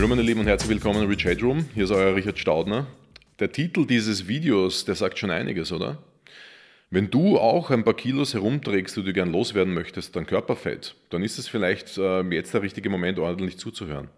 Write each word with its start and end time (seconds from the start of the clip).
Hallo 0.00 0.08
meine 0.08 0.22
Lieben 0.22 0.40
und 0.40 0.46
herzlich 0.46 0.70
willkommen 0.70 1.02
in 1.02 1.10
Rich 1.10 1.26
Headroom. 1.26 1.68
Hier 1.74 1.84
ist 1.84 1.90
euer 1.90 2.16
Richard 2.16 2.38
Staudner. 2.38 2.86
Der 3.38 3.52
Titel 3.52 3.84
dieses 3.84 4.26
Videos, 4.26 4.86
der 4.86 4.94
sagt 4.94 5.18
schon 5.18 5.30
einiges, 5.30 5.72
oder? 5.72 5.98
Wenn 6.88 7.10
du 7.10 7.36
auch 7.36 7.68
ein 7.68 7.84
paar 7.84 7.92
Kilos 7.92 8.32
herumträgst, 8.32 8.96
die 8.96 9.02
du 9.02 9.12
gern 9.12 9.30
loswerden 9.30 9.74
möchtest, 9.74 10.16
dann 10.16 10.24
Körperfett, 10.24 10.94
dann 11.10 11.22
ist 11.22 11.38
es 11.38 11.48
vielleicht 11.48 11.98
äh, 11.98 12.22
jetzt 12.30 12.54
der 12.54 12.62
richtige 12.62 12.88
Moment, 12.88 13.18
ordentlich 13.18 13.58
zuzuhören. 13.58 14.08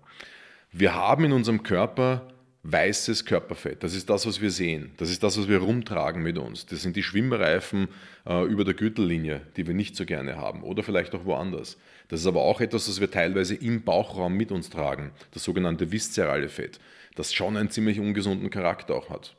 Wir 0.70 0.94
haben 0.94 1.24
in 1.24 1.32
unserem 1.32 1.64
Körper 1.64 2.31
weißes 2.64 3.24
Körperfett. 3.24 3.82
Das 3.82 3.94
ist 3.94 4.08
das, 4.08 4.26
was 4.26 4.40
wir 4.40 4.50
sehen. 4.50 4.92
Das 4.96 5.10
ist 5.10 5.22
das, 5.22 5.36
was 5.38 5.48
wir 5.48 5.58
rumtragen 5.58 6.22
mit 6.22 6.38
uns. 6.38 6.66
Das 6.66 6.82
sind 6.82 6.94
die 6.94 7.02
Schwimmreifen 7.02 7.88
äh, 8.26 8.44
über 8.44 8.64
der 8.64 8.74
Gürtellinie, 8.74 9.42
die 9.56 9.66
wir 9.66 9.74
nicht 9.74 9.96
so 9.96 10.04
gerne 10.04 10.36
haben 10.36 10.62
oder 10.62 10.82
vielleicht 10.82 11.14
auch 11.14 11.24
woanders. 11.24 11.76
Das 12.08 12.20
ist 12.20 12.26
aber 12.26 12.42
auch 12.42 12.60
etwas, 12.60 12.86
das 12.86 13.00
wir 13.00 13.10
teilweise 13.10 13.54
im 13.54 13.82
Bauchraum 13.82 14.34
mit 14.34 14.52
uns 14.52 14.70
tragen, 14.70 15.10
das 15.32 15.42
sogenannte 15.42 15.90
viszerale 15.90 16.48
Fett, 16.48 16.78
das 17.16 17.32
schon 17.32 17.56
einen 17.56 17.70
ziemlich 17.70 17.98
ungesunden 17.98 18.50
Charakter 18.50 18.94
auch 18.94 19.10
hat. 19.10 19.34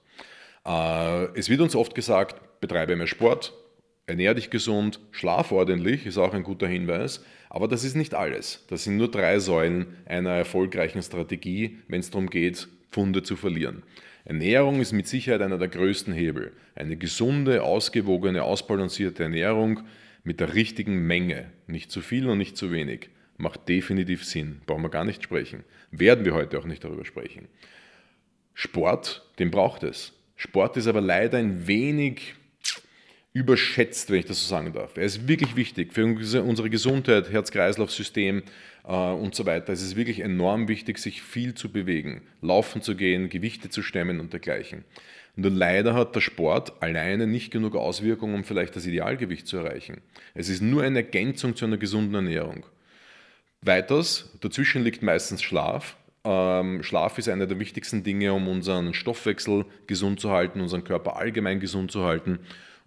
Äh, 0.65 1.39
es 1.39 1.49
wird 1.49 1.61
uns 1.61 1.75
oft 1.75 1.95
gesagt, 1.95 2.59
betreibe 2.59 2.95
mehr 2.97 3.07
Sport, 3.07 3.53
ernähre 4.05 4.35
dich 4.35 4.49
gesund, 4.49 4.99
schlaf 5.11 5.53
ordentlich, 5.53 6.05
ist 6.05 6.17
auch 6.17 6.33
ein 6.33 6.43
guter 6.43 6.67
Hinweis. 6.67 7.23
Aber 7.49 7.67
das 7.67 7.83
ist 7.83 7.95
nicht 7.95 8.15
alles. 8.15 8.65
Das 8.67 8.83
sind 8.83 8.97
nur 8.97 9.11
drei 9.11 9.39
Säulen 9.39 9.95
einer 10.05 10.31
erfolgreichen 10.31 11.03
Strategie, 11.03 11.77
wenn 11.87 11.99
es 11.99 12.09
darum 12.09 12.29
geht, 12.31 12.67
Pfunde 12.93 13.23
zu 13.23 13.35
verlieren. 13.35 13.83
Ernährung 14.25 14.79
ist 14.79 14.93
mit 14.93 15.07
Sicherheit 15.07 15.41
einer 15.41 15.57
der 15.57 15.67
größten 15.67 16.13
Hebel. 16.13 16.53
Eine 16.75 16.95
gesunde, 16.95 17.63
ausgewogene, 17.63 18.43
ausbalancierte 18.43 19.23
Ernährung 19.23 19.81
mit 20.23 20.39
der 20.39 20.53
richtigen 20.53 21.05
Menge, 21.05 21.51
nicht 21.67 21.91
zu 21.91 22.01
viel 22.01 22.29
und 22.29 22.37
nicht 22.37 22.55
zu 22.55 22.71
wenig, 22.71 23.09
macht 23.37 23.67
definitiv 23.67 24.23
Sinn. 24.23 24.61
Brauchen 24.65 24.83
wir 24.83 24.89
gar 24.89 25.03
nicht 25.03 25.23
sprechen. 25.23 25.63
Werden 25.91 26.23
wir 26.23 26.33
heute 26.33 26.57
auch 26.59 26.65
nicht 26.65 26.83
darüber 26.83 27.03
sprechen. 27.03 27.47
Sport, 28.53 29.27
den 29.39 29.51
braucht 29.51 29.83
es. 29.83 30.13
Sport 30.35 30.77
ist 30.77 30.87
aber 30.87 31.01
leider 31.01 31.37
ein 31.37 31.67
wenig 31.67 32.35
überschätzt, 33.33 34.11
wenn 34.11 34.19
ich 34.19 34.25
das 34.25 34.41
so 34.41 34.47
sagen 34.47 34.73
darf. 34.73 34.95
Er 34.95 35.03
ist 35.03 35.27
wirklich 35.27 35.55
wichtig 35.55 35.91
für 35.91 36.05
unsere 36.05 36.69
Gesundheit, 36.69 37.31
Herz-Kreislauf-System 37.31 38.43
äh, 38.87 38.93
und 38.93 39.33
so 39.33 39.45
weiter. 39.47 39.73
Es 39.73 39.81
ist 39.81 39.95
wirklich 39.95 40.19
enorm 40.19 40.67
wichtig, 40.67 40.99
sich 40.99 41.23
viel 41.23 41.55
zu 41.55 41.71
bewegen, 41.71 42.21
laufen 42.41 42.83
zu 42.83 42.95
gehen, 42.95 43.29
Gewichte 43.29 43.69
zu 43.69 43.81
stemmen 43.81 44.19
und 44.19 44.33
dergleichen. 44.33 44.85
Nur 45.35 45.49
leider 45.49 45.95
hat 45.95 46.15
der 46.15 46.21
Sport 46.21 46.73
alleine 46.83 47.25
nicht 47.25 47.49
genug 47.49 47.75
Auswirkungen, 47.75 48.35
um 48.35 48.43
vielleicht 48.43 48.75
das 48.75 48.85
Idealgewicht 48.85 49.47
zu 49.47 49.57
erreichen. 49.57 50.01
Es 50.35 50.47
ist 50.47 50.61
nur 50.61 50.83
eine 50.83 50.99
Ergänzung 50.99 51.55
zu 51.55 51.65
einer 51.65 51.77
gesunden 51.77 52.13
Ernährung. 52.13 52.67
Weiters, 53.61 54.37
dazwischen 54.41 54.83
liegt 54.83 55.01
meistens 55.01 55.41
Schlaf. 55.41 55.97
Ähm, 56.23 56.83
Schlaf 56.83 57.17
ist 57.17 57.29
einer 57.29 57.47
der 57.47 57.59
wichtigsten 57.59 58.03
Dinge, 58.03 58.31
um 58.33 58.47
unseren 58.47 58.93
Stoffwechsel 58.93 59.65
gesund 59.87 60.19
zu 60.19 60.29
halten, 60.29 60.61
unseren 60.61 60.83
Körper 60.83 61.15
allgemein 61.15 61.59
gesund 61.59 61.91
zu 61.91 62.03
halten 62.03 62.39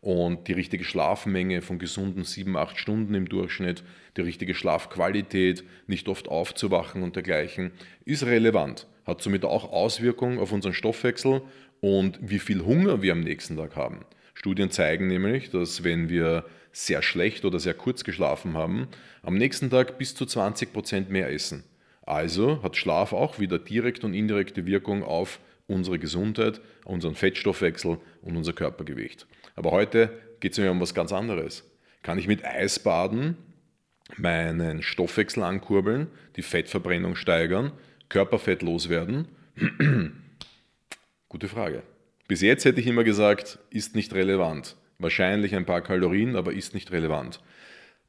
und 0.06 0.46
die 0.46 0.52
richtige 0.52 0.84
Schlafmenge 0.84 1.62
von 1.62 1.80
gesunden 1.80 2.22
7, 2.22 2.56
8 2.56 2.78
Stunden 2.78 3.12
im 3.14 3.28
Durchschnitt, 3.28 3.82
die 4.16 4.20
richtige 4.20 4.54
Schlafqualität, 4.54 5.64
nicht 5.88 6.06
oft 6.08 6.28
aufzuwachen 6.28 7.02
und 7.02 7.16
dergleichen, 7.16 7.72
ist 8.04 8.24
relevant, 8.24 8.86
hat 9.04 9.20
somit 9.20 9.44
auch 9.44 9.72
Auswirkungen 9.72 10.38
auf 10.38 10.52
unseren 10.52 10.74
Stoffwechsel 10.74 11.42
und 11.80 12.20
wie 12.22 12.38
viel 12.38 12.64
Hunger 12.64 13.02
wir 13.02 13.10
am 13.10 13.20
nächsten 13.20 13.56
Tag 13.56 13.74
haben. 13.74 14.04
Studien 14.34 14.70
zeigen 14.70 15.08
nämlich, 15.08 15.50
dass 15.50 15.82
wenn 15.82 16.08
wir 16.08 16.44
sehr 16.70 17.02
schlecht 17.02 17.44
oder 17.44 17.58
sehr 17.58 17.74
kurz 17.74 18.04
geschlafen 18.04 18.54
haben, 18.54 18.86
am 19.22 19.36
nächsten 19.36 19.70
Tag 19.70 19.98
bis 19.98 20.14
zu 20.14 20.24
20 20.24 20.72
Prozent 20.72 21.10
mehr 21.10 21.32
essen. 21.32 21.64
Also 22.02 22.62
hat 22.62 22.76
Schlaf 22.76 23.12
auch 23.12 23.40
wieder 23.40 23.58
direkte 23.58 24.06
und 24.06 24.14
indirekte 24.14 24.66
Wirkung 24.66 25.02
auf 25.02 25.40
unsere 25.66 25.98
Gesundheit, 25.98 26.60
unseren 26.84 27.14
Fettstoffwechsel 27.14 27.98
und 28.22 28.36
unser 28.36 28.52
Körpergewicht. 28.52 29.26
Aber 29.54 29.70
heute 29.72 30.10
geht 30.40 30.52
es 30.52 30.58
mir 30.58 30.70
um 30.70 30.80
was 30.80 30.94
ganz 30.94 31.12
anderes. 31.12 31.64
Kann 32.02 32.18
ich 32.18 32.28
mit 32.28 32.44
Eis 32.44 32.78
baden, 32.78 33.36
meinen 34.16 34.82
Stoffwechsel 34.82 35.42
ankurbeln, 35.42 36.08
die 36.36 36.42
Fettverbrennung 36.42 37.16
steigern, 37.16 37.72
Körperfett 38.08 38.62
loswerden? 38.62 39.28
Gute 41.28 41.48
Frage. 41.48 41.82
Bis 42.28 42.40
jetzt 42.40 42.64
hätte 42.64 42.80
ich 42.80 42.86
immer 42.86 43.04
gesagt, 43.04 43.58
ist 43.70 43.94
nicht 43.94 44.14
relevant. 44.14 44.76
Wahrscheinlich 44.98 45.54
ein 45.54 45.66
paar 45.66 45.82
Kalorien, 45.82 46.36
aber 46.36 46.52
ist 46.52 46.74
nicht 46.74 46.92
relevant. 46.92 47.40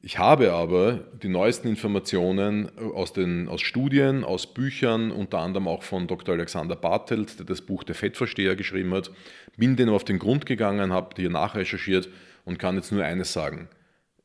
Ich 0.00 0.16
habe 0.16 0.52
aber 0.52 1.00
die 1.22 1.28
neuesten 1.28 1.66
Informationen 1.66 2.70
aus, 2.78 3.12
den, 3.12 3.48
aus 3.48 3.60
Studien, 3.60 4.22
aus 4.22 4.54
Büchern, 4.54 5.10
unter 5.10 5.40
anderem 5.40 5.66
auch 5.66 5.82
von 5.82 6.06
Dr. 6.06 6.36
Alexander 6.36 6.76
Bartelt, 6.76 7.40
der 7.40 7.46
das 7.46 7.62
Buch 7.62 7.82
Der 7.82 7.96
Fettversteher 7.96 8.54
geschrieben 8.54 8.94
hat, 8.94 9.10
bin 9.56 9.74
dem 9.74 9.88
auf 9.88 10.04
den 10.04 10.20
Grund 10.20 10.46
gegangen, 10.46 10.92
habe 10.92 11.16
hier 11.16 11.30
nachrecherchiert 11.30 12.08
und 12.44 12.60
kann 12.60 12.76
jetzt 12.76 12.92
nur 12.92 13.04
eines 13.04 13.32
sagen. 13.32 13.68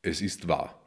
Es 0.04 0.22
ist 0.22 0.48
wahr. 0.48 0.80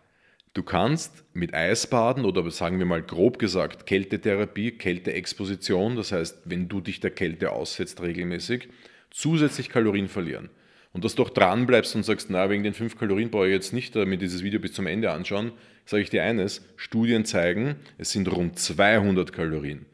Du 0.54 0.62
kannst 0.62 1.24
mit 1.34 1.52
Eisbaden 1.52 2.24
oder 2.24 2.48
sagen 2.52 2.78
wir 2.78 2.86
mal 2.86 3.02
grob 3.02 3.40
gesagt 3.40 3.86
Kältetherapie, 3.86 4.70
Kälteexposition, 4.70 5.96
das 5.96 6.12
heißt, 6.12 6.42
wenn 6.44 6.68
du 6.68 6.80
dich 6.80 7.00
der 7.00 7.10
Kälte 7.10 7.50
aussetzt 7.50 8.00
regelmäßig, 8.02 8.68
zusätzlich 9.10 9.68
Kalorien 9.68 10.08
verlieren 10.08 10.48
und 10.96 11.04
dass 11.04 11.14
du 11.14 11.24
doch 11.24 11.28
dran 11.28 11.66
bleibst 11.66 11.94
und 11.94 12.04
sagst, 12.06 12.30
na, 12.30 12.48
wegen 12.48 12.62
den 12.62 12.72
5 12.72 12.96
Kalorien 12.96 13.30
brauche 13.30 13.48
ich 13.48 13.52
jetzt 13.52 13.74
nicht 13.74 13.94
äh, 13.96 14.06
mir 14.06 14.16
dieses 14.16 14.42
Video 14.42 14.58
bis 14.58 14.72
zum 14.72 14.86
Ende 14.86 15.10
anschauen, 15.10 15.52
sage 15.84 16.02
ich 16.02 16.08
dir 16.08 16.22
eines, 16.22 16.64
Studien 16.76 17.26
zeigen, 17.26 17.76
es 17.98 18.12
sind 18.12 18.34
rund 18.34 18.58
200 18.58 19.30
Kalorien. 19.30 19.84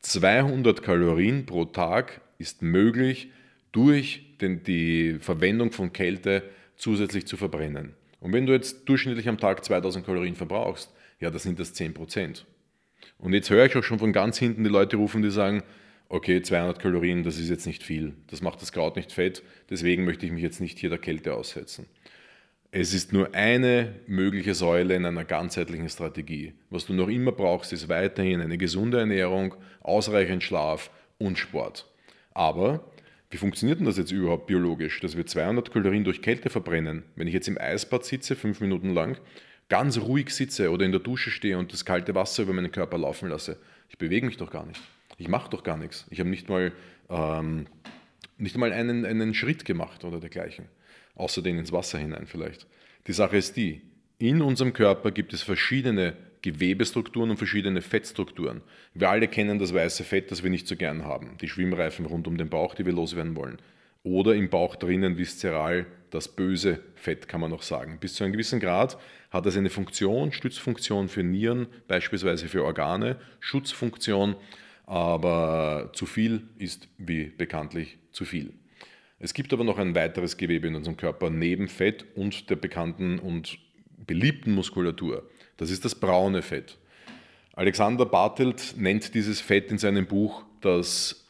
200 0.00 0.82
Kalorien 0.82 1.44
pro 1.44 1.66
Tag 1.66 2.22
ist 2.38 2.62
möglich 2.62 3.30
durch 3.72 4.38
den, 4.40 4.62
die 4.62 5.18
Verwendung 5.20 5.70
von 5.70 5.92
Kälte 5.92 6.44
zusätzlich 6.78 7.26
zu 7.26 7.36
verbrennen. 7.36 7.92
Und 8.18 8.32
wenn 8.32 8.46
du 8.46 8.54
jetzt 8.54 8.88
durchschnittlich 8.88 9.28
am 9.28 9.36
Tag 9.36 9.62
2000 9.62 10.06
Kalorien 10.06 10.34
verbrauchst, 10.34 10.90
ja, 11.20 11.30
das 11.30 11.42
sind 11.42 11.60
das 11.60 11.74
10 11.74 11.92
Prozent. 11.92 12.46
Und 13.18 13.34
jetzt 13.34 13.50
höre 13.50 13.66
ich 13.66 13.76
auch 13.76 13.84
schon 13.84 13.98
von 13.98 14.14
ganz 14.14 14.38
hinten 14.38 14.64
die 14.64 14.70
Leute 14.70 14.96
rufen, 14.96 15.20
die 15.20 15.30
sagen, 15.30 15.62
okay, 16.08 16.42
200 16.42 16.78
Kalorien, 16.78 17.22
das 17.22 17.38
ist 17.38 17.50
jetzt 17.50 17.66
nicht 17.66 17.82
viel, 17.82 18.14
das 18.28 18.40
macht 18.40 18.62
das 18.62 18.72
Kraut 18.72 18.96
nicht 18.96 19.12
fett, 19.12 19.42
deswegen 19.70 20.04
möchte 20.04 20.26
ich 20.26 20.32
mich 20.32 20.42
jetzt 20.42 20.60
nicht 20.60 20.78
hier 20.78 20.90
der 20.90 20.98
Kälte 20.98 21.34
aussetzen. 21.34 21.86
Es 22.70 22.92
ist 22.92 23.14
nur 23.14 23.34
eine 23.34 23.94
mögliche 24.06 24.54
Säule 24.54 24.94
in 24.94 25.06
einer 25.06 25.24
ganzheitlichen 25.24 25.88
Strategie. 25.88 26.52
Was 26.68 26.84
du 26.84 26.92
noch 26.92 27.08
immer 27.08 27.32
brauchst, 27.32 27.72
ist 27.72 27.88
weiterhin 27.88 28.42
eine 28.42 28.58
gesunde 28.58 28.98
Ernährung, 28.98 29.54
ausreichend 29.80 30.42
Schlaf 30.42 30.90
und 31.16 31.38
Sport. 31.38 31.90
Aber 32.34 32.84
wie 33.30 33.38
funktioniert 33.38 33.78
denn 33.78 33.86
das 33.86 33.96
jetzt 33.96 34.12
überhaupt 34.12 34.46
biologisch, 34.46 35.00
dass 35.00 35.16
wir 35.16 35.24
200 35.24 35.70
Kalorien 35.70 36.04
durch 36.04 36.20
Kälte 36.20 36.50
verbrennen? 36.50 37.04
Wenn 37.16 37.26
ich 37.26 37.34
jetzt 37.34 37.48
im 37.48 37.58
Eisbad 37.58 38.04
sitze, 38.04 38.36
fünf 38.36 38.60
Minuten 38.60 38.92
lang, 38.92 39.18
ganz 39.70 39.98
ruhig 39.98 40.28
sitze 40.30 40.70
oder 40.70 40.84
in 40.84 40.92
der 40.92 41.00
Dusche 41.00 41.30
stehe 41.30 41.56
und 41.56 41.72
das 41.72 41.86
kalte 41.86 42.14
Wasser 42.14 42.42
über 42.42 42.52
meinen 42.52 42.72
Körper 42.72 42.98
laufen 42.98 43.30
lasse, 43.30 43.58
ich 43.88 43.96
bewege 43.96 44.26
mich 44.26 44.36
doch 44.36 44.50
gar 44.50 44.66
nicht. 44.66 44.80
Ich 45.18 45.28
mache 45.28 45.50
doch 45.50 45.64
gar 45.64 45.76
nichts. 45.76 46.06
Ich 46.10 46.20
habe 46.20 46.30
nicht 46.30 46.48
mal, 46.48 46.72
ähm, 47.10 47.66
nicht 48.38 48.56
mal 48.56 48.72
einen, 48.72 49.04
einen 49.04 49.34
Schritt 49.34 49.64
gemacht 49.64 50.04
oder 50.04 50.20
dergleichen. 50.20 50.66
Außer 51.16 51.42
den 51.42 51.58
ins 51.58 51.72
Wasser 51.72 51.98
hinein 51.98 52.26
vielleicht. 52.26 52.66
Die 53.08 53.12
Sache 53.12 53.36
ist 53.36 53.56
die, 53.56 53.82
in 54.18 54.40
unserem 54.40 54.72
Körper 54.72 55.10
gibt 55.10 55.32
es 55.32 55.42
verschiedene 55.42 56.16
Gewebestrukturen 56.42 57.30
und 57.30 57.36
verschiedene 57.36 57.82
Fettstrukturen. 57.82 58.62
Wir 58.94 59.10
alle 59.10 59.26
kennen 59.26 59.58
das 59.58 59.74
weiße 59.74 60.04
Fett, 60.04 60.30
das 60.30 60.44
wir 60.44 60.50
nicht 60.50 60.68
so 60.68 60.76
gern 60.76 61.04
haben. 61.04 61.36
Die 61.40 61.48
Schwimmreifen 61.48 62.06
rund 62.06 62.28
um 62.28 62.36
den 62.36 62.48
Bauch, 62.48 62.74
die 62.74 62.86
wir 62.86 62.92
loswerden 62.92 63.34
wollen. 63.34 63.58
Oder 64.04 64.34
im 64.34 64.48
Bauch 64.48 64.76
drinnen 64.76 65.18
viszeral 65.18 65.86
das 66.10 66.28
böse 66.28 66.80
Fett, 66.94 67.28
kann 67.28 67.40
man 67.40 67.50
noch 67.50 67.62
sagen. 67.62 67.98
Bis 68.00 68.14
zu 68.14 68.24
einem 68.24 68.32
gewissen 68.32 68.60
Grad 68.60 68.98
hat 69.30 69.44
es 69.46 69.56
eine 69.56 69.68
Funktion, 69.68 70.32
Stützfunktion 70.32 71.08
für 71.08 71.22
Nieren, 71.22 71.66
beispielsweise 71.88 72.48
für 72.48 72.64
Organe, 72.64 73.16
Schutzfunktion 73.40 74.36
aber 74.88 75.90
zu 75.92 76.06
viel 76.06 76.48
ist 76.56 76.88
wie 76.96 77.24
bekanntlich 77.24 77.98
zu 78.10 78.24
viel. 78.24 78.54
Es 79.18 79.34
gibt 79.34 79.52
aber 79.52 79.62
noch 79.62 79.76
ein 79.76 79.94
weiteres 79.94 80.38
Gewebe 80.38 80.66
in 80.66 80.76
unserem 80.76 80.96
Körper 80.96 81.28
neben 81.28 81.68
Fett 81.68 82.06
und 82.14 82.48
der 82.48 82.56
bekannten 82.56 83.18
und 83.18 83.58
beliebten 84.06 84.52
Muskulatur. 84.52 85.28
Das 85.58 85.70
ist 85.70 85.84
das 85.84 85.94
braune 85.94 86.40
Fett. 86.40 86.78
Alexander 87.52 88.06
Bartelt 88.06 88.76
nennt 88.78 89.14
dieses 89.14 89.42
Fett 89.42 89.70
in 89.70 89.76
seinem 89.76 90.06
Buch 90.06 90.44
das 90.62 91.26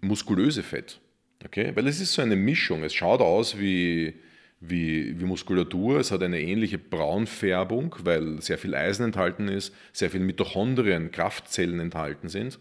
muskulöse 0.00 0.62
Fett. 0.62 0.98
Okay? 1.44 1.72
Weil 1.74 1.88
es 1.88 2.00
ist 2.00 2.14
so 2.14 2.22
eine 2.22 2.36
Mischung. 2.36 2.84
Es 2.84 2.94
schaut 2.94 3.20
aus 3.20 3.58
wie 3.58 4.14
wie, 4.60 5.18
wie 5.20 5.24
Muskulatur. 5.24 6.00
Es 6.00 6.10
hat 6.10 6.22
eine 6.22 6.40
ähnliche 6.40 6.78
Braunfärbung, 6.78 7.94
weil 8.02 8.40
sehr 8.40 8.58
viel 8.58 8.74
Eisen 8.74 9.04
enthalten 9.04 9.48
ist, 9.48 9.74
sehr 9.92 10.10
viel 10.10 10.20
Mitochondrien, 10.20 11.10
Kraftzellen 11.10 11.80
enthalten 11.80 12.28
sind. 12.28 12.58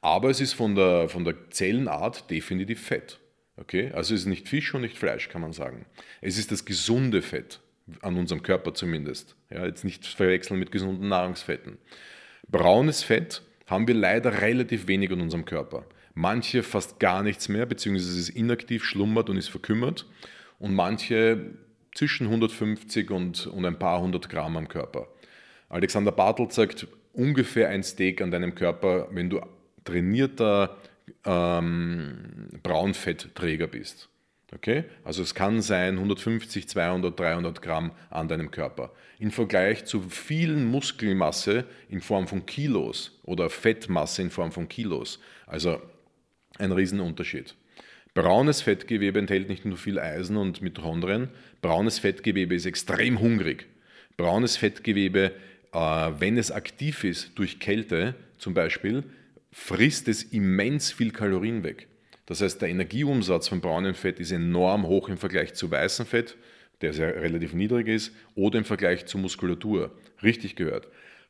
Aber 0.00 0.30
es 0.30 0.40
ist 0.40 0.52
von 0.52 0.74
der, 0.74 1.08
von 1.08 1.24
der 1.24 1.50
Zellenart 1.50 2.30
definitiv 2.30 2.80
Fett. 2.82 3.18
Okay? 3.56 3.90
Also 3.92 4.14
es 4.14 4.20
ist 4.20 4.26
nicht 4.26 4.48
Fisch 4.48 4.74
und 4.74 4.82
nicht 4.82 4.96
Fleisch, 4.96 5.28
kann 5.28 5.42
man 5.42 5.52
sagen. 5.52 5.86
Es 6.20 6.38
ist 6.38 6.52
das 6.52 6.64
gesunde 6.64 7.22
Fett, 7.22 7.60
an 8.02 8.16
unserem 8.16 8.42
Körper 8.42 8.74
zumindest. 8.74 9.36
Ja, 9.50 9.66
jetzt 9.66 9.84
nicht 9.84 10.06
verwechseln 10.06 10.58
mit 10.58 10.70
gesunden 10.70 11.08
Nahrungsfetten. 11.08 11.78
Braunes 12.48 13.02
Fett 13.02 13.42
haben 13.66 13.86
wir 13.86 13.94
leider 13.94 14.40
relativ 14.40 14.86
wenig 14.86 15.10
in 15.10 15.20
unserem 15.20 15.44
Körper. 15.44 15.84
Manche 16.14 16.62
fast 16.62 16.98
gar 16.98 17.22
nichts 17.22 17.48
mehr, 17.48 17.66
beziehungsweise 17.66 18.10
es 18.10 18.28
ist 18.28 18.36
inaktiv, 18.36 18.84
schlummert 18.84 19.28
und 19.28 19.36
ist 19.36 19.48
verkümmert. 19.48 20.06
Und 20.58 20.74
manche 20.74 21.54
zwischen 21.94 22.26
150 22.26 23.10
und, 23.10 23.46
und 23.46 23.64
ein 23.64 23.78
paar 23.78 24.00
hundert 24.00 24.28
Gramm 24.28 24.56
am 24.56 24.68
Körper. 24.68 25.08
Alexander 25.68 26.12
Bartelt 26.12 26.52
sagt, 26.52 26.86
ungefähr 27.12 27.68
ein 27.68 27.82
Steak 27.82 28.20
an 28.20 28.30
deinem 28.30 28.54
Körper, 28.54 29.08
wenn 29.10 29.28
du 29.28 29.40
trainierter 29.84 30.76
ähm, 31.24 32.48
Braunfettträger 32.62 33.66
bist. 33.66 34.08
Okay? 34.54 34.84
Also 35.04 35.22
es 35.22 35.34
kann 35.34 35.60
sein 35.60 35.94
150, 35.94 36.68
200, 36.68 37.18
300 37.18 37.60
Gramm 37.60 37.92
an 38.10 38.28
deinem 38.28 38.50
Körper. 38.50 38.92
Im 39.18 39.30
Vergleich 39.30 39.84
zu 39.84 40.00
vielen 40.02 40.66
Muskelmasse 40.66 41.64
in 41.88 42.00
Form 42.00 42.28
von 42.28 42.46
Kilos 42.46 43.18
oder 43.24 43.50
Fettmasse 43.50 44.22
in 44.22 44.30
Form 44.30 44.52
von 44.52 44.68
Kilos. 44.68 45.18
Also 45.46 45.82
ein 46.58 46.72
Riesenunterschied. 46.72 47.54
Braunes 48.18 48.62
Fettgewebe 48.62 49.20
enthält 49.20 49.48
nicht 49.48 49.64
nur 49.64 49.76
viel 49.76 50.00
Eisen 50.00 50.36
und 50.36 50.60
Mitochondrien, 50.60 51.28
braunes 51.62 52.00
Fettgewebe 52.00 52.56
ist 52.56 52.66
extrem 52.66 53.20
hungrig. 53.20 53.68
Braunes 54.16 54.56
Fettgewebe, 54.56 55.30
äh, 55.72 55.78
wenn 55.78 56.36
es 56.36 56.50
aktiv 56.50 57.04
ist 57.04 57.38
durch 57.38 57.60
Kälte 57.60 58.16
zum 58.36 58.54
Beispiel, 58.54 59.04
frisst 59.52 60.08
es 60.08 60.24
immens 60.24 60.90
viel 60.90 61.12
Kalorien 61.12 61.62
weg. 61.62 61.86
Das 62.26 62.40
heißt, 62.40 62.60
der 62.60 62.70
Energieumsatz 62.70 63.46
von 63.46 63.60
braunem 63.60 63.94
Fett 63.94 64.18
ist 64.18 64.32
enorm 64.32 64.88
hoch 64.88 65.08
im 65.08 65.16
Vergleich 65.16 65.54
zu 65.54 65.70
weißem 65.70 66.04
Fett, 66.04 66.36
der 66.80 66.94
sehr 66.94 67.22
relativ 67.22 67.54
niedrig 67.54 67.86
ist, 67.86 68.12
oder 68.34 68.58
im 68.58 68.64
Vergleich 68.64 69.06
zur 69.06 69.20
Muskulatur. 69.20 69.92
Richtig 70.24 70.56
gehört. 70.56 70.88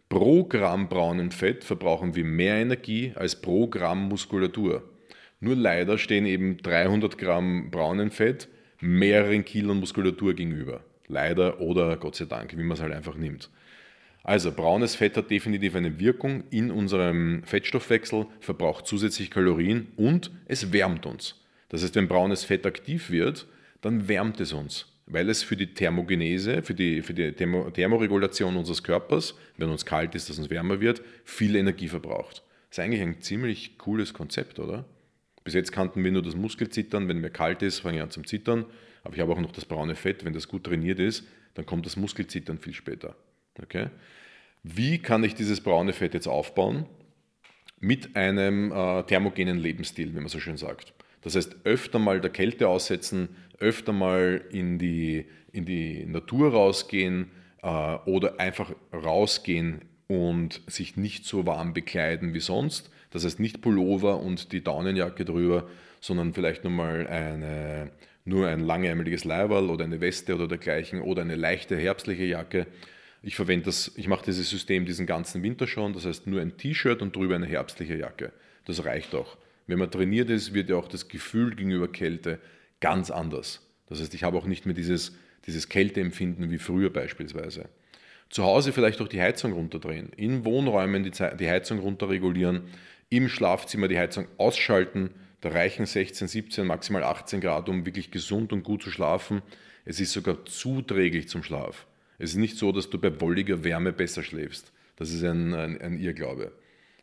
Pro 0.08 0.44
Gramm 0.44 0.88
braunem 0.88 1.32
Fett 1.32 1.64
verbrauchen 1.64 2.16
wir 2.16 2.24
mehr 2.24 2.54
Energie 2.54 3.12
als 3.14 3.38
pro 3.38 3.66
Gramm 3.66 4.08
Muskulatur. 4.08 4.88
Nur 5.40 5.56
leider 5.56 5.98
stehen 5.98 6.26
eben 6.26 6.58
300 6.58 7.16
Gramm 7.16 7.70
braunem 7.70 8.10
Fett 8.10 8.48
mehreren 8.80 9.44
Kilo 9.44 9.74
Muskulatur 9.74 10.34
gegenüber. 10.34 10.82
Leider 11.06 11.60
oder 11.60 11.96
Gott 11.96 12.16
sei 12.16 12.26
Dank, 12.26 12.56
wie 12.56 12.62
man 12.62 12.72
es 12.72 12.82
halt 12.82 12.92
einfach 12.92 13.16
nimmt. 13.16 13.50
Also 14.24 14.52
braunes 14.52 14.94
Fett 14.94 15.16
hat 15.16 15.30
definitiv 15.30 15.74
eine 15.74 15.98
Wirkung 15.98 16.44
in 16.50 16.70
unserem 16.70 17.42
Fettstoffwechsel, 17.44 18.26
verbraucht 18.40 18.86
zusätzlich 18.86 19.30
Kalorien 19.30 19.88
und 19.96 20.30
es 20.46 20.72
wärmt 20.72 21.06
uns. 21.06 21.36
Das 21.68 21.82
heißt, 21.82 21.94
wenn 21.94 22.08
braunes 22.08 22.44
Fett 22.44 22.66
aktiv 22.66 23.10
wird, 23.10 23.46
dann 23.80 24.08
wärmt 24.08 24.40
es 24.40 24.52
uns, 24.52 24.86
weil 25.06 25.30
es 25.30 25.42
für 25.42 25.56
die 25.56 25.72
Thermogenese, 25.72 26.62
für 26.62 26.74
die, 26.74 27.00
für 27.00 27.14
die 27.14 27.32
Thermo 27.32 27.70
Thermoregulation 27.70 28.56
unseres 28.56 28.82
Körpers, 28.82 29.34
wenn 29.56 29.70
uns 29.70 29.86
kalt 29.86 30.14
ist, 30.14 30.28
dass 30.28 30.38
uns 30.38 30.50
wärmer 30.50 30.80
wird, 30.80 31.00
viel 31.24 31.56
Energie 31.56 31.88
verbraucht. 31.88 32.42
Das 32.68 32.78
ist 32.78 32.84
eigentlich 32.84 33.02
ein 33.02 33.20
ziemlich 33.20 33.78
cooles 33.78 34.12
Konzept, 34.12 34.58
oder? 34.58 34.84
Bis 35.48 35.54
jetzt 35.54 35.72
kannten 35.72 36.04
wir 36.04 36.12
nur 36.12 36.20
das 36.20 36.36
Muskelzittern, 36.36 37.08
wenn 37.08 37.22
mir 37.22 37.30
kalt 37.30 37.62
ist, 37.62 37.78
fange 37.78 37.96
ich 37.96 38.02
an 38.02 38.10
zum 38.10 38.26
Zittern, 38.26 38.66
aber 39.02 39.14
ich 39.14 39.20
habe 39.22 39.32
auch 39.32 39.40
noch 39.40 39.50
das 39.50 39.64
braune 39.64 39.94
Fett, 39.94 40.26
wenn 40.26 40.34
das 40.34 40.46
gut 40.46 40.64
trainiert 40.64 40.98
ist, 40.98 41.26
dann 41.54 41.64
kommt 41.64 41.86
das 41.86 41.96
Muskelzittern 41.96 42.58
viel 42.58 42.74
später. 42.74 43.16
Okay? 43.58 43.86
Wie 44.62 44.98
kann 44.98 45.24
ich 45.24 45.34
dieses 45.34 45.62
braune 45.62 45.94
Fett 45.94 46.12
jetzt 46.12 46.26
aufbauen? 46.26 46.84
Mit 47.80 48.14
einem 48.14 48.72
äh, 48.72 49.04
thermogenen 49.04 49.56
Lebensstil, 49.56 50.14
wie 50.14 50.18
man 50.18 50.28
so 50.28 50.38
schön 50.38 50.58
sagt. 50.58 50.92
Das 51.22 51.34
heißt, 51.34 51.64
öfter 51.64 51.98
mal 51.98 52.20
der 52.20 52.28
Kälte 52.28 52.68
aussetzen, 52.68 53.30
öfter 53.58 53.94
mal 53.94 54.44
in 54.50 54.78
die, 54.78 55.30
in 55.50 55.64
die 55.64 56.04
Natur 56.04 56.52
rausgehen 56.52 57.30
äh, 57.62 57.94
oder 58.04 58.38
einfach 58.38 58.74
rausgehen 58.92 59.80
und 60.08 60.60
sich 60.66 60.98
nicht 60.98 61.24
so 61.24 61.46
warm 61.46 61.72
bekleiden 61.72 62.34
wie 62.34 62.40
sonst. 62.40 62.90
Das 63.10 63.24
heißt, 63.24 63.40
nicht 63.40 63.60
Pullover 63.60 64.20
und 64.20 64.52
die 64.52 64.62
Daunenjacke 64.62 65.24
drüber, 65.24 65.68
sondern 66.00 66.34
vielleicht 66.34 66.64
nur 66.64 66.72
mal 66.72 67.06
eine, 67.06 67.90
nur 68.24 68.48
ein 68.48 68.60
langärmeliges 68.60 69.24
Leiberl 69.24 69.70
oder 69.70 69.84
eine 69.84 70.00
Weste 70.00 70.34
oder 70.34 70.46
dergleichen 70.46 71.00
oder 71.00 71.22
eine 71.22 71.36
leichte 71.36 71.76
herbstliche 71.76 72.24
Jacke 72.24 72.66
ich 73.22 73.36
verwende 73.36 73.66
das, 73.66 73.92
ich 73.96 74.08
mache 74.08 74.24
dieses 74.24 74.48
System 74.48 74.86
diesen 74.86 75.06
ganzen 75.06 75.42
Winter 75.42 75.66
schon, 75.66 75.92
das 75.92 76.04
heißt 76.04 76.26
nur 76.26 76.40
ein 76.40 76.56
T-Shirt 76.56 77.02
und 77.02 77.16
drüber 77.16 77.34
eine 77.34 77.46
herbstliche 77.46 77.96
Jacke. 77.96 78.32
Das 78.64 78.84
reicht 78.84 79.14
auch. 79.14 79.36
Wenn 79.66 79.78
man 79.78 79.90
trainiert 79.90 80.30
ist, 80.30 80.54
wird 80.54 80.70
ja 80.70 80.76
auch 80.76 80.88
das 80.88 81.08
Gefühl 81.08 81.54
gegenüber 81.54 81.88
Kälte 81.88 82.38
ganz 82.80 83.10
anders. 83.10 83.66
Das 83.86 84.00
heißt, 84.00 84.14
ich 84.14 84.22
habe 84.22 84.38
auch 84.38 84.46
nicht 84.46 84.66
mehr 84.66 84.74
dieses, 84.74 85.16
dieses 85.46 85.68
Kälteempfinden 85.68 86.50
wie 86.50 86.58
früher 86.58 86.90
beispielsweise. 86.90 87.68
Zu 88.30 88.44
Hause 88.44 88.72
vielleicht 88.72 89.00
auch 89.00 89.08
die 89.08 89.20
Heizung 89.20 89.52
runterdrehen, 89.52 90.10
in 90.16 90.44
Wohnräumen 90.44 91.02
die, 91.02 91.10
die 91.10 91.48
Heizung 91.48 91.78
runterregulieren, 91.78 92.62
im 93.10 93.28
Schlafzimmer 93.28 93.88
die 93.88 93.98
Heizung 93.98 94.26
ausschalten, 94.36 95.10
da 95.40 95.50
reichen 95.50 95.86
16, 95.86 96.28
17, 96.28 96.66
maximal 96.66 97.04
18 97.04 97.40
Grad, 97.40 97.68
um 97.68 97.86
wirklich 97.86 98.10
gesund 98.10 98.52
und 98.52 98.64
gut 98.64 98.82
zu 98.82 98.90
schlafen. 98.90 99.42
Es 99.84 100.00
ist 100.00 100.12
sogar 100.12 100.44
zuträglich 100.44 101.28
zum 101.28 101.42
Schlaf. 101.42 101.86
Es 102.18 102.30
ist 102.30 102.36
nicht 102.36 102.56
so, 102.56 102.72
dass 102.72 102.90
du 102.90 102.98
bei 102.98 103.20
wolliger 103.20 103.62
Wärme 103.62 103.92
besser 103.92 104.22
schläfst. 104.22 104.72
Das 104.96 105.10
ist 105.12 105.22
ein, 105.22 105.54
ein, 105.54 105.80
ein 105.80 105.98
Irrglaube. 105.98 106.52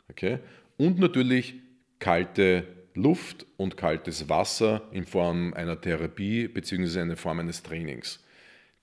Okay? 0.09 0.39
Und 0.77 0.99
natürlich 0.99 1.55
kalte 1.99 2.67
Luft 2.93 3.45
und 3.57 3.77
kaltes 3.77 4.27
Wasser 4.27 4.83
in 4.91 5.05
Form 5.05 5.53
einer 5.53 5.79
Therapie 5.79 6.47
bzw. 6.47 7.01
in 7.01 7.15
Form 7.15 7.39
eines 7.39 7.63
Trainings. 7.63 8.23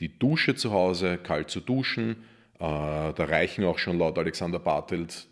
Die 0.00 0.18
Dusche 0.18 0.54
zu 0.54 0.72
Hause, 0.72 1.18
kalt 1.18 1.50
zu 1.50 1.60
duschen, 1.60 2.24
äh, 2.54 2.58
da 2.58 3.14
reichen 3.18 3.64
auch 3.64 3.78
schon 3.78 3.98
laut 3.98 4.18
Alexander 4.18 4.58
Bartelt 4.58 5.28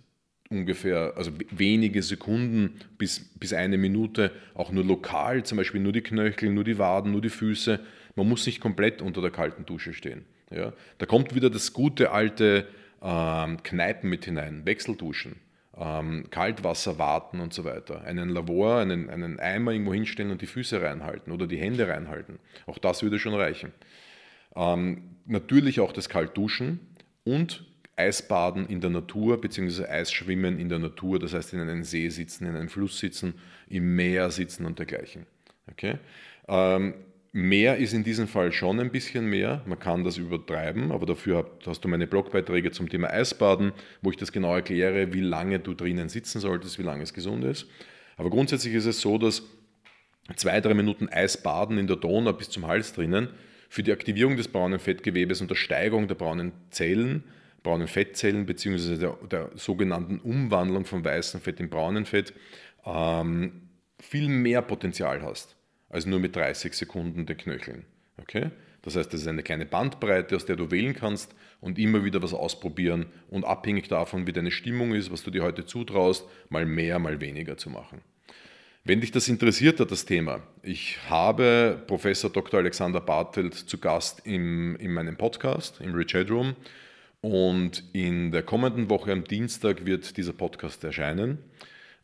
ungefähr, 0.51 1.13
also 1.17 1.31
wenige 1.51 2.03
Sekunden 2.03 2.75
bis, 2.99 3.21
bis 3.21 3.53
eine 3.53 3.79
Minute, 3.79 4.33
auch 4.55 4.73
nur 4.73 4.85
lokal, 4.85 5.45
zum 5.45 5.59
Beispiel 5.59 5.81
nur 5.81 5.93
die 5.93 6.03
Knöchel, 6.03 6.51
nur 6.51 6.65
die 6.65 6.79
Waden, 6.79 7.13
nur 7.13 7.23
die 7.23 7.31
Füße. 7.31 7.81
Man 8.17 8.29
muss 8.29 8.45
nicht 8.47 8.61
komplett 8.61 9.01
unter 9.01 9.23
der 9.23 9.31
kalten 9.31 9.65
Dusche 9.65 9.95
stehen. 9.95 10.25
Ja? 10.51 10.73
Da 10.99 11.07
kommt 11.07 11.35
wieder 11.35 11.51
das 11.51 11.73
gute 11.73 12.11
alte 12.11 12.67
ähm, 13.01 13.63
Kneipen 13.63 14.11
mit 14.11 14.25
hinein, 14.25 14.67
Wechselduschen, 14.67 15.37
ähm, 15.79 16.25
Kaltwasser 16.31 16.99
warten 16.99 17.39
und 17.39 17.55
so 17.55 17.65
weiter. 17.65 18.03
Einen 18.03 18.29
Lavor, 18.29 18.79
einen, 18.81 19.09
einen 19.09 19.39
Eimer 19.39 19.71
irgendwo 19.71 19.95
hinstellen 19.95 20.33
und 20.33 20.43
die 20.43 20.47
Füße 20.47 20.83
reinhalten 20.83 21.33
oder 21.33 21.47
die 21.47 21.59
Hände 21.59 21.87
reinhalten. 21.87 22.41
Auch 22.67 22.79
das 22.79 23.05
würde 23.05 23.21
schon 23.21 23.35
reichen. 23.35 23.73
Ähm, 24.57 25.17
natürlich 25.27 25.79
auch 25.79 25.93
das 25.93 26.09
Kaltduschen 26.09 26.81
und 27.23 27.70
Eisbaden 28.01 28.67
in 28.67 28.81
der 28.81 28.91
Natur 28.91 29.41
bzw. 29.41 29.85
Eisschwimmen 29.85 30.59
in 30.59 30.69
der 30.69 30.79
Natur, 30.79 31.19
das 31.19 31.35
heißt 31.35 31.53
in 31.53 31.61
einem 31.61 31.85
See 31.85 32.09
sitzen, 32.09 32.47
in 32.47 32.57
einem 32.57 32.69
Fluss 32.69 32.99
sitzen, 32.99 33.35
im 33.69 33.95
Meer 33.95 34.31
sitzen 34.31 34.67
und 34.67 34.79
dergleichen. 34.79 35.27
Okay? 35.71 35.99
Ähm, 36.49 36.95
Mehr 37.33 37.77
ist 37.77 37.93
in 37.93 38.03
diesem 38.03 38.27
Fall 38.27 38.51
schon 38.51 38.81
ein 38.81 38.91
bisschen 38.91 39.25
mehr. 39.27 39.63
Man 39.65 39.79
kann 39.79 40.03
das 40.03 40.19
übertreiben, 40.19 40.91
aber 40.91 41.07
dafür 41.07 41.49
hast 41.65 41.85
du 41.85 41.89
meine 41.89 42.09
Blogbeiträge 42.09 42.73
zum 42.73 42.89
Thema 42.89 43.09
Eisbaden, 43.09 43.71
wo 44.03 44.11
ich 44.11 44.17
das 44.17 44.33
genau 44.33 44.53
erkläre, 44.53 45.13
wie 45.13 45.21
lange 45.21 45.61
du 45.61 45.75
drinnen 45.75 46.09
sitzen 46.09 46.41
solltest, 46.41 46.81
wie 46.81 46.83
lange 46.83 47.05
es 47.05 47.15
gesund 47.15 47.45
ist. 47.45 47.69
Aber 48.17 48.31
grundsätzlich 48.31 48.75
ist 48.75 48.87
es 48.87 49.01
so, 49.01 49.17
dass 49.17 49.45
zwei, 50.35 50.61
drei 50.61 50.75
Minuten 50.75 51.09
Eisbaden 51.09 51.79
in 51.79 51.87
der 51.87 51.97
Donau 51.97 52.33
bis 52.33 52.51
zum 52.51 52.67
Hals 52.67 52.95
drinnen 52.95 53.29
für 53.69 53.85
die 53.85 53.93
Aktivierung 53.93 54.37
des 54.37 54.49
braunen 54.49 54.81
Fettgewebes 54.81 55.41
und 55.41 55.51
der 55.51 55.55
Steigerung 55.55 56.09
der 56.09 56.17
braunen 56.17 56.51
Zellen, 56.71 57.23
braunen 57.63 57.89
Fettzellen 57.89 58.47
bzw. 58.47 58.97
Der, 58.97 59.19
der, 59.31 59.51
sogenannten 59.55 60.19
Umwandlung 60.19 60.85
von 60.85 61.05
weißem 61.05 61.41
Fett 61.41 61.61
in 61.61 61.71
braunen 61.71 62.07
Fett 62.07 62.33
ähm, 62.85 63.69
viel 63.99 64.29
mehr 64.29 64.63
Potenzial 64.63 65.23
hast 65.23 65.57
als 65.91 66.07
nur 66.07 66.21
mit 66.21 66.37
30 66.37 66.73
Sekunden 66.73 67.27
den 67.27 67.37
Knöcheln. 67.37 67.85
Okay? 68.19 68.51
Das 68.83 68.97
heißt, 68.97 69.13
das 69.13 69.23
ist 69.23 69.27
eine 69.27 69.43
kleine 69.43 69.67
Bandbreite, 69.67 70.37
aus 70.37 70.47
der 70.47 70.57
du 70.57 70.71
wählen 70.71 70.95
kannst 70.95 71.35
und 71.61 71.79
immer 71.79 72.05
wieder 72.05 72.23
was 72.23 72.33
ausprobieren 72.33 73.07
und 73.29 73.45
abhängig 73.45 73.89
davon, 73.89 74.27
wie 74.27 74.33
deine 74.33 74.51
Stimmung 74.51 74.95
ist, 74.95 75.11
was 75.11 75.23
du 75.23 75.31
dir 75.31 75.43
heute 75.43 75.67
zutraust, 75.67 76.25
mal 76.49 76.65
mehr, 76.65 76.99
mal 76.99 77.21
weniger 77.21 77.59
zu 77.59 77.69
machen. 77.69 78.01
Wenn 78.83 79.03
dich 79.03 79.11
das 79.11 79.29
interessiert 79.29 79.79
hat, 79.79 79.91
das 79.91 80.07
Thema, 80.07 80.43
ich 80.63 80.99
habe 81.11 81.83
Professor 81.87 82.31
Dr. 82.31 82.61
Alexander 82.61 83.01
Bartelt 83.03 83.53
zu 83.55 83.77
Gast 83.77 84.23
im, 84.25 84.75
in 84.77 84.95
meinem 84.95 85.19
Podcast, 85.19 85.81
im 85.83 85.93
Rich 85.93 86.15
Headroom. 86.15 86.57
Und 87.21 87.85
in 87.93 88.31
der 88.33 88.43
kommenden 88.43 88.89
Woche 88.89 89.13
am 89.13 89.25
Dienstag 89.25 89.85
wird 89.85 90.17
dieser 90.17 90.33
Podcast 90.33 90.83
erscheinen. 90.85 91.39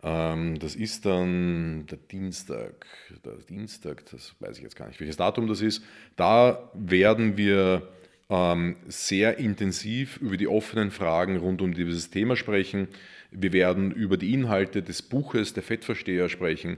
Ähm, 0.02 0.58
das 0.58 0.76
ist 0.76 1.06
dann 1.06 1.86
der 1.86 1.98
Dienstag, 1.98 2.86
der 3.24 3.34
Dienstag, 3.48 4.04
das 4.10 4.34
weiß 4.40 4.58
ich 4.58 4.62
jetzt 4.62 4.76
gar 4.76 4.88
nicht, 4.88 5.00
welches 5.00 5.16
Datum 5.16 5.46
das 5.46 5.62
ist. 5.62 5.82
Da 6.16 6.70
werden 6.74 7.36
wir 7.38 7.88
ähm, 8.28 8.76
sehr 8.86 9.38
intensiv 9.38 10.18
über 10.18 10.36
die 10.36 10.48
offenen 10.48 10.90
Fragen 10.90 11.38
rund 11.38 11.62
um 11.62 11.72
dieses 11.72 12.10
Thema 12.10 12.36
sprechen. 12.36 12.88
Wir 13.30 13.52
werden 13.52 13.92
über 13.92 14.18
die 14.18 14.34
Inhalte 14.34 14.82
des 14.82 15.00
Buches 15.00 15.54
Der 15.54 15.62
Fettversteher 15.62 16.28
sprechen. 16.28 16.76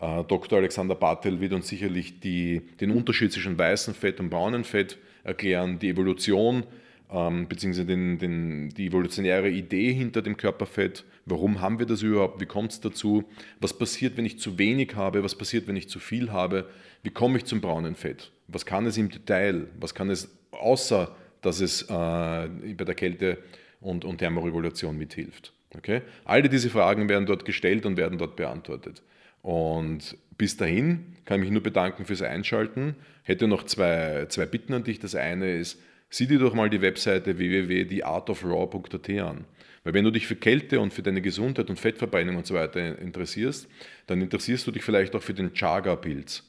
Äh, 0.00 0.24
Dr. 0.24 0.58
Alexander 0.58 0.96
Bartel 0.96 1.40
wird 1.40 1.52
uns 1.52 1.68
sicherlich 1.68 2.18
die, 2.18 2.62
den 2.80 2.90
Unterschied 2.90 3.32
zwischen 3.32 3.56
weißem 3.56 3.94
Fett 3.94 4.18
und 4.18 4.28
braunem 4.28 4.64
Fett 4.64 4.98
erklären, 5.22 5.78
die 5.78 5.90
Evolution 5.90 6.64
ähm, 7.10 7.48
beziehungsweise 7.48 7.86
den, 7.86 8.18
den, 8.18 8.70
die 8.70 8.86
evolutionäre 8.86 9.48
Idee 9.48 9.92
hinter 9.92 10.22
dem 10.22 10.36
Körperfett. 10.36 11.04
Warum 11.24 11.60
haben 11.60 11.78
wir 11.78 11.86
das 11.86 12.02
überhaupt? 12.02 12.40
Wie 12.40 12.46
kommt 12.46 12.72
es 12.72 12.80
dazu? 12.80 13.24
Was 13.60 13.76
passiert, 13.78 14.16
wenn 14.16 14.24
ich 14.26 14.38
zu 14.38 14.58
wenig 14.58 14.94
habe? 14.94 15.22
Was 15.22 15.36
passiert, 15.36 15.68
wenn 15.68 15.76
ich 15.76 15.88
zu 15.88 15.98
viel 15.98 16.32
habe? 16.32 16.68
Wie 17.02 17.10
komme 17.10 17.38
ich 17.38 17.44
zum 17.44 17.60
braunen 17.60 17.94
Fett? 17.94 18.32
Was 18.48 18.66
kann 18.66 18.86
es 18.86 18.96
im 18.96 19.10
Detail? 19.10 19.68
Was 19.78 19.94
kann 19.94 20.10
es 20.10 20.36
außer, 20.50 21.14
dass 21.42 21.60
es 21.60 21.82
äh, 21.82 21.86
bei 21.88 22.84
der 22.84 22.94
Kälte 22.94 23.38
und, 23.80 24.04
und 24.04 24.18
Thermoregulation 24.18 24.96
mithilft? 24.96 25.52
Okay? 25.76 26.02
Alle 26.24 26.48
diese 26.48 26.70
Fragen 26.70 27.08
werden 27.08 27.26
dort 27.26 27.44
gestellt 27.44 27.86
und 27.86 27.96
werden 27.96 28.18
dort 28.18 28.36
beantwortet. 28.36 29.02
Und 29.42 30.16
bis 30.38 30.56
dahin 30.56 31.16
kann 31.24 31.38
ich 31.38 31.44
mich 31.44 31.52
nur 31.52 31.62
bedanken 31.62 32.04
fürs 32.04 32.22
Einschalten. 32.22 32.96
Hätte 33.22 33.46
noch 33.46 33.64
zwei, 33.64 34.26
zwei 34.28 34.46
Bitten 34.46 34.74
an 34.74 34.84
dich. 34.84 34.98
Das 34.98 35.14
eine 35.14 35.52
ist, 35.52 35.80
sieh 36.10 36.26
dir 36.26 36.38
doch 36.38 36.54
mal 36.54 36.70
die 36.70 36.80
Webseite 36.80 37.38
www.theartofraw.at 37.38 39.10
an. 39.10 39.44
Weil 39.84 39.94
wenn 39.94 40.04
du 40.04 40.10
dich 40.10 40.26
für 40.26 40.36
Kälte 40.36 40.80
und 40.80 40.92
für 40.92 41.02
deine 41.02 41.22
Gesundheit 41.22 41.70
und 41.70 41.78
Fettverbrennung 41.78 42.36
und 42.36 42.46
so 42.46 42.54
weiter 42.54 42.98
interessierst, 42.98 43.68
dann 44.08 44.20
interessierst 44.20 44.66
du 44.66 44.72
dich 44.72 44.82
vielleicht 44.82 45.14
auch 45.14 45.22
für 45.22 45.34
den 45.34 45.52
Chaga-Pilz. 45.52 46.42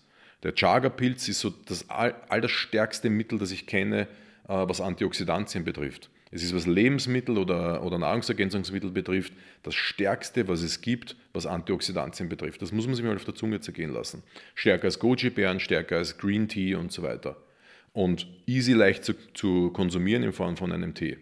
Der 0.43 0.55
Chaga-Pilz 0.55 1.27
ist 1.27 1.39
so 1.39 1.49
das 1.49 1.87
all, 1.89 2.15
Mittel, 3.09 3.37
das 3.37 3.51
ich 3.51 3.67
kenne, 3.67 4.01
äh, 4.01 4.07
was 4.47 4.81
Antioxidantien 4.81 5.63
betrifft. 5.63 6.09
Es 6.29 6.43
ist, 6.43 6.53
was 6.53 6.65
Lebensmittel 6.65 7.37
oder, 7.37 7.83
oder 7.83 7.97
Nahrungsergänzungsmittel 7.97 8.91
betrifft, 8.91 9.33
das 9.63 9.75
Stärkste, 9.75 10.47
was 10.47 10.61
es 10.61 10.81
gibt, 10.81 11.15
was 11.31 11.45
Antioxidantien 11.45 12.27
betrifft. 12.27 12.61
Das 12.61 12.71
muss 12.71 12.85
man 12.85 12.95
sich 12.95 13.05
mal 13.05 13.15
auf 13.15 13.23
der 13.23 13.35
Zunge 13.35 13.61
zergehen 13.61 13.93
lassen. 13.93 14.23
Stärker 14.55 14.85
als 14.85 14.99
Goji-Beeren, 14.99 15.59
stärker 15.59 15.97
als 15.97 16.17
Green 16.17 16.47
Tea 16.47 16.75
und 16.75 16.91
so 16.91 17.03
weiter. 17.03 17.37
Und 17.93 18.27
easy 18.45 18.73
leicht 18.73 19.03
zu, 19.03 19.15
zu 19.33 19.71
konsumieren 19.71 20.21
in 20.23 20.33
Form 20.33 20.55
von 20.57 20.71
einem 20.71 20.93
Tee. 20.93 21.17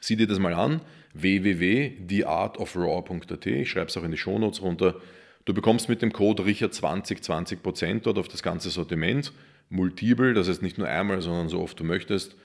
Sieh 0.00 0.16
dir 0.16 0.26
das 0.26 0.38
mal 0.38 0.52
an, 0.54 0.82
www.theartofraw.at. 1.14 3.46
Ich 3.46 3.70
schreibe 3.70 3.86
es 3.86 3.96
auch 3.96 4.04
in 4.04 4.10
die 4.10 4.18
Shownotes 4.18 4.60
runter. 4.62 4.96
Du 5.44 5.54
bekommst 5.54 5.88
mit 5.88 6.02
dem 6.02 6.12
Code 6.12 6.42
RICHARD20 6.42 7.22
20% 7.22 8.00
dort 8.02 8.18
auf 8.18 8.26
das 8.28 8.42
ganze 8.42 8.68
Sortiment. 8.70 9.32
Multiple, 9.70 10.34
das 10.34 10.48
heißt 10.48 10.62
nicht 10.62 10.78
nur 10.78 10.88
einmal, 10.88 11.22
sondern 11.22 11.48
so 11.48 11.60
oft 11.60 11.78
du 11.80 11.84
möchtest. 11.84 12.36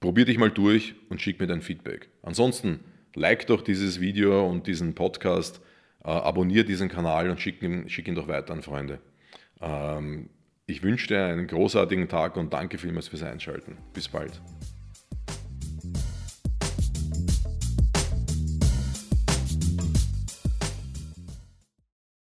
Probier 0.00 0.24
dich 0.24 0.38
mal 0.38 0.50
durch 0.50 0.94
und 1.08 1.22
schick 1.22 1.38
mir 1.40 1.46
dein 1.46 1.62
Feedback. 1.62 2.08
Ansonsten 2.22 2.80
like 3.14 3.46
doch 3.46 3.62
dieses 3.62 4.00
Video 4.00 4.48
und 4.48 4.66
diesen 4.66 4.94
Podcast, 4.94 5.60
äh, 6.04 6.08
abonniere 6.08 6.64
diesen 6.64 6.88
Kanal 6.88 7.30
und 7.30 7.40
schick 7.40 7.62
ihn, 7.62 7.88
schick 7.88 8.08
ihn 8.08 8.14
doch 8.14 8.28
weiter 8.28 8.52
an 8.52 8.62
Freunde. 8.62 9.00
Ähm, 9.60 10.28
ich 10.72 10.82
wünsche 10.82 11.08
dir 11.08 11.26
einen 11.26 11.46
großartigen 11.46 12.08
Tag 12.08 12.36
und 12.36 12.52
danke 12.52 12.78
vielmals 12.78 13.08
fürs 13.08 13.22
Einschalten. 13.22 13.76
Bis 13.92 14.08
bald. 14.08 14.40